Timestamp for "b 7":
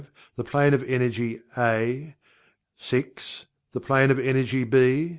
4.63-5.09